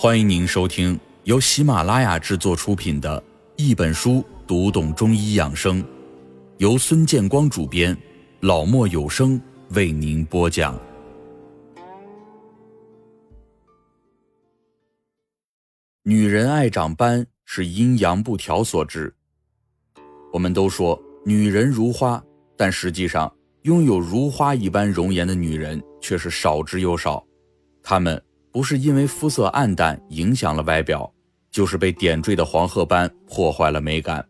[0.00, 3.20] 欢迎您收听由喜马拉雅制作出品的
[3.56, 5.82] 《一本书读懂中医养生》，
[6.58, 7.98] 由孙建光主编，
[8.38, 10.80] 老莫有声为您播讲。
[16.04, 19.12] 女人爱长斑是阴阳不调所致。
[20.32, 22.22] 我们都说女人如花，
[22.56, 27.26] 但实际上拥有如花一般容颜的女人却是少之又少。
[27.82, 28.22] 她们。
[28.52, 31.10] 不是因为肤色暗淡影响了外表，
[31.50, 34.24] 就是被点缀的黄褐斑破坏了美感。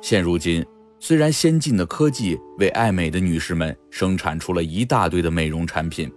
[0.00, 0.64] 现如今，
[0.98, 6.10] 虽然先进的科技为爱美的女士们生产出了一大堆的美容产品，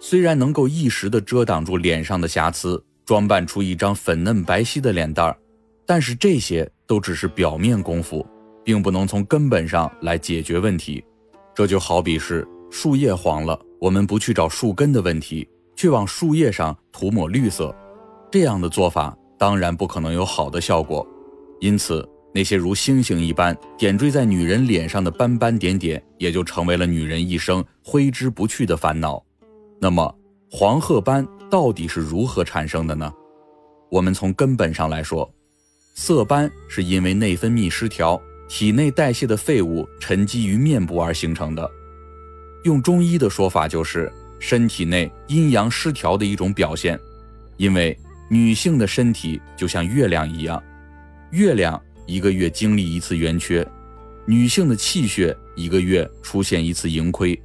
[0.00, 5.36] 虽然能够一时的遮挡住脸上的瑕疵，装扮出一张粉嫩白皙的脸蛋儿，
[5.86, 8.26] 但是这些都只是表面功夫，
[8.64, 11.02] 并不能从根本上来解决问题。
[11.54, 15.46] 这就好比是树叶黄了，我们不去找树根的问题。
[15.82, 17.74] 却往树叶上涂抹绿色，
[18.30, 21.04] 这样的做法当然不可能有好的效果。
[21.58, 29.20] 因此，那些如星星一般点缀在女人脸上的斑斑点点，也就成为了女人一生挥之不去的烦恼。
[29.80, 30.14] 那么，
[30.48, 33.12] 黄褐斑到底是如何产生的呢？
[33.90, 35.28] 我们从根本上来说，
[35.96, 41.68] 色斑是因为内分泌失调，体内代谢的废物沉积于面部而形成的。
[42.62, 44.08] 用中医的说法就是。
[44.42, 46.98] 身体内阴阳失调的一种表现，
[47.58, 47.96] 因为
[48.28, 50.60] 女性的身体就像月亮一样，
[51.30, 53.64] 月亮一个月经历一次圆缺，
[54.26, 57.40] 女性的气血一个月出现一次盈亏，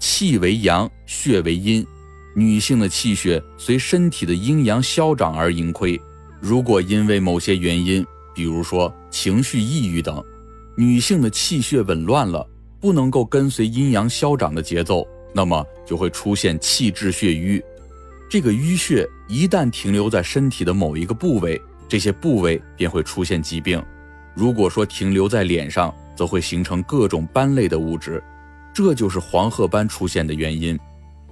[0.00, 1.86] 气为阳，血为阴，
[2.34, 6.00] 女性的气血随身体的阴阳消长而盈亏。
[6.40, 8.02] 如果因为某些原因，
[8.34, 10.24] 比如说情绪抑郁等，
[10.74, 12.48] 女性的气血紊乱了，
[12.80, 15.06] 不能够跟随阴阳消长的节奏。
[15.34, 17.62] 那么就会出现气滞血瘀，
[18.30, 23.82] 这个淤血一旦停留在身体的某一个部位，这些部位便会出现疾病。
[24.34, 28.22] 如果说停留在脸上，则会形成各种斑类的物质，
[28.72, 30.78] 这就是黄褐斑出现的原因。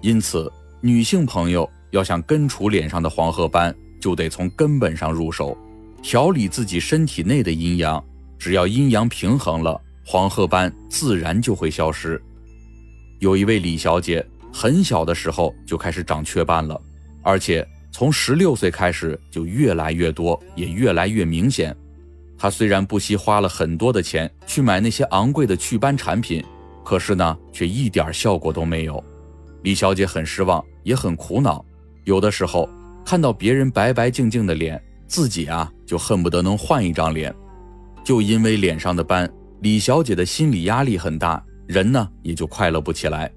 [0.00, 5.56] 因此，女性朋友要想根除脸上的黄褐斑，就得从根本上入手，
[6.02, 8.02] 调理自己身体内的阴阳。
[8.36, 12.20] 只要阴阳平衡了，黄褐斑自然就会消失。
[13.22, 16.76] 有一位李小姐，很小的时候就开始长雀斑了，
[17.22, 21.72] 而且从十六岁开始就越来越多，也越来越明显。
[22.36, 26.42] 她虽然不惜花了很多的钱去买那些昂贵的祛斑产品，
[26.82, 29.00] 可是呢，却一点效果都没有。
[29.62, 31.64] 李小姐很失望，也很苦恼。
[32.02, 32.68] 有的时候
[33.04, 37.32] 看到别人白白净净的脸，自己啊就恨不得能换一张脸。
[38.02, 41.40] 就因为脸上的斑，李小姐的心理压力很大。
[41.72, 43.32] 人呢也就快乐不起来。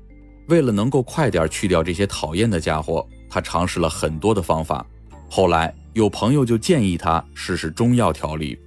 [0.50, 4.86] 为了能够快点去掉这些讨厌的家伙，他尝试了很多的方法。
[5.30, 8.60] 后来有朋友就建议他试试中药调理。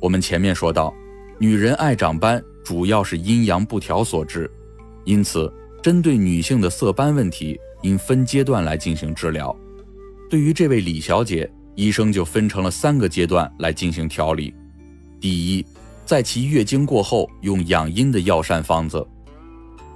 [0.00, 0.92] 我们前面说到，
[1.38, 4.50] 女人爱长斑主要是阴阳不调所致，
[5.04, 9.54] 因此针对女性的色斑问题，应分阶段来进行治疗。
[10.30, 14.52] 对于这位李小姐，医生就分成了三个阶段来进行调理。
[15.20, 15.64] 第一。
[16.04, 19.06] 在其月经过后用养阴的药膳方子。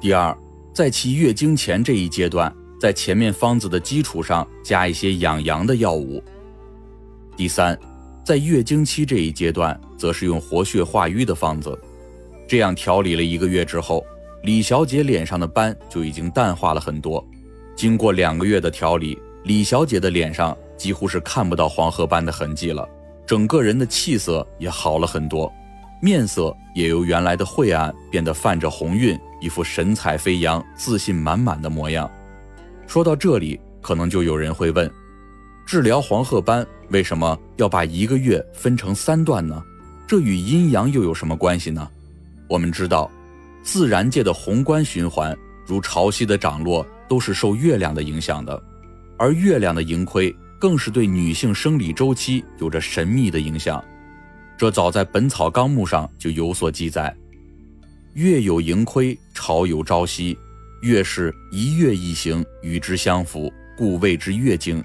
[0.00, 0.36] 第二，
[0.72, 6.22] 在其月经前这一阶段，在前面方子的基础上加一些养阳的药物。
[7.36, 7.78] 第三，
[8.24, 11.78] 在月经期这一阶段，则是用活血化瘀的方子。
[12.46, 14.02] 这样调理了一个月之后，
[14.44, 17.22] 李小姐脸上的斑就已经淡化了很多。
[17.76, 22.88] 经过两个月的调理，李小姐的脸上几乎是看不到黄褐斑的痕迹了，
[23.26, 25.52] 整个人的气色也好了很多。
[26.00, 32.09] 面色也由原来的晦暗变得泛着红晕，一副神采飞扬、自信满满的模样。
[32.86, 34.91] 说到这里，可能就有人会问：
[35.66, 39.62] 治疗黄褐斑为什么要把一个月分成三段呢？
[40.06, 41.88] 这与阴阳又有什么关系呢？
[42.48, 43.10] 我们知道，
[43.62, 48.62] 自然界的宏观循环，如潮汐的涨落，都是受月亮的影响的，
[49.19, 53.84] 而月亮的盈亏，更是对女性生理周期有着神秘的影响。
[54.58, 57.14] 这早在《本草纲目》上就有所记载
[58.14, 60.37] ：“月有盈亏，潮有朝夕。
[60.82, 64.84] 月是一月一行，与之相符，故谓之月经。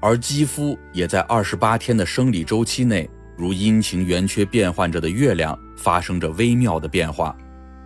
[0.00, 7.36] 而肌肤也在二十八天的生理周期内，如阴晴圆缺变换着的月亮，发生着微妙的变化。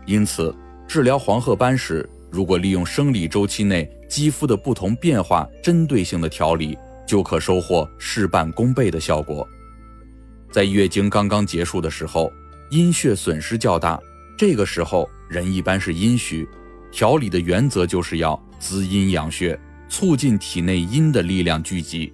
[0.06, 0.54] 因此，
[0.86, 9.46] 治疗黄褐斑时，如果利用生理周期内肌肤的不同变化，针对性的调理，就可收获事半功倍的效果。”
[10.50, 12.32] 在月经刚刚结束的时候，
[12.70, 14.00] 阴血损失较大，
[14.36, 16.48] 这个时候人一般是阴虚。
[16.90, 19.58] 调理的原则就是要滋阴养血，
[19.90, 22.10] 促进体内阴的力量聚集。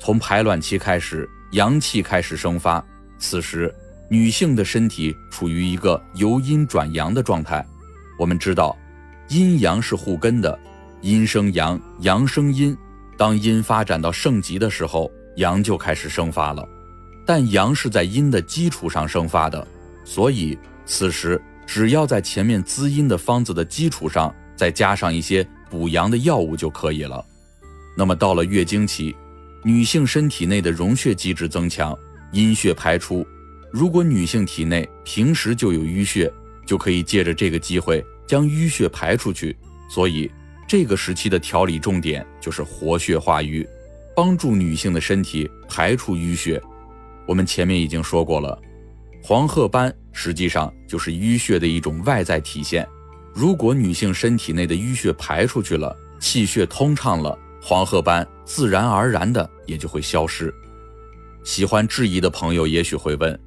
[0.00, 2.84] 从排卵期开始，阳气开始生发，
[3.18, 3.74] 此时
[4.08, 7.66] 女性的身体处于一个由阴转阳的状态。
[8.20, 8.76] 我们知道，
[9.28, 10.56] 阴阳是互根的，
[11.00, 12.76] 阴生阳，阳生阴。
[13.16, 16.64] 当阴发展到盛极的时候，阳就开始生发了。
[17.28, 19.68] 但阳是在阴的基础上生发的，
[20.02, 27.22] 所以此时只要在前面滋阴的方子的基础上，再加上一些补阳的药物就可以了。
[27.94, 29.14] 那么到了月经期，
[29.62, 31.94] 女性身体内的溶血机制增强，
[32.32, 33.26] 阴血排出。
[33.70, 36.32] 如果女性体内平时就有淤血，
[36.64, 39.54] 就可以借着这个机会将淤血排出去。
[39.90, 40.30] 所以。
[40.66, 43.66] 这个时期的调理重点就是活血化瘀，
[44.14, 46.62] 帮助女性的身体排出淤血。
[47.28, 48.58] 我们前面已经说过了，
[49.22, 52.88] 黄褐斑实际上就是淤血的一种外在体现。
[53.34, 60.52] 如果女性身体内的淤血排出去了，气血通畅了，黄褐斑自然而然的也就会消失。
[61.44, 63.38] 喜欢质疑的朋友也许会问：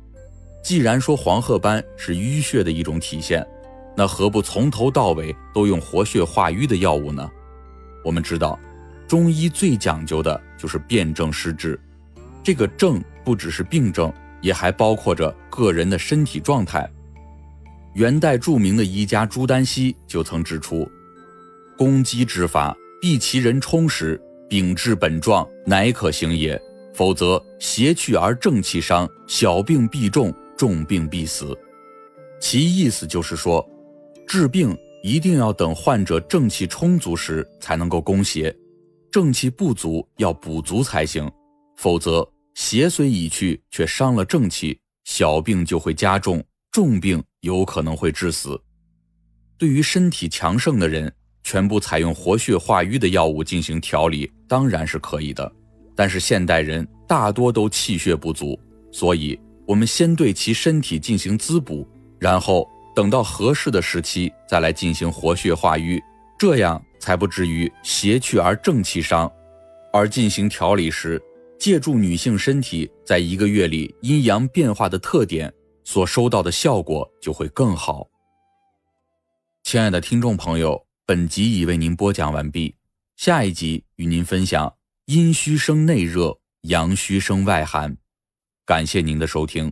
[0.64, 3.44] 既然说黄褐斑是淤血的一种体现，
[3.98, 7.28] 那何不从头到尾都用活血化瘀的药物呢？
[8.06, 8.60] 我们知道，
[9.08, 11.80] 中医最讲究的就是辨证施治。
[12.44, 16.90] 这个症不只是病症，也还包括着个人的身体状态。
[17.94, 20.90] 元代著名的医家朱丹溪就曾指出
[21.78, 26.62] ：“攻击之法，必其人充实，禀治本状，乃可行也。
[26.94, 31.58] 否则，邪去而正气伤，小病必重，重病必死。”
[32.40, 33.68] 其意思就是说。
[34.28, 34.74] 治病
[35.04, 38.56] 一定要等患者正气充足时才能够攻邪，
[39.12, 41.30] 正气不足要补足才行，
[41.76, 48.60] 否则邪虽已去却伤了正气，小病就会加重，重病有可能会致死。
[49.58, 51.14] 对于身体强盛的人，
[51.44, 55.52] 全部采用活血化瘀的药物进行调理当然是可以的，
[55.96, 58.60] 但是现代人大多都气血不足，
[58.92, 61.88] 所以我们先对其身体进行滋补，
[62.20, 62.68] 然后。
[62.94, 65.98] 等到合适的时期再来进行活血化瘀，
[66.38, 69.32] 这样才不至于邪去而正气伤。
[69.94, 71.18] 而进行调理时，
[71.62, 75.54] 借助女性身体在一个月里阴阳变化的特点，
[75.84, 78.10] 所收到的效果就会更好。
[79.62, 82.74] 亲爱的听众朋友，本集已为您播讲完毕，
[83.16, 84.76] 下一集与您分享
[85.06, 87.96] 阴虚生内热，阳虚生外寒。
[88.66, 89.72] 感谢您的收听。